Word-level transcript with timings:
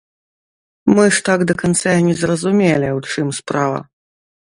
Мы 0.95 1.05
ж 1.17 1.21
так 1.27 1.45
да 1.53 1.57
канца 1.61 1.91
і 1.99 2.09
не 2.09 2.15
зразумелі, 2.25 2.87
у 3.01 3.07
чым 3.11 3.27
справа. 3.43 3.89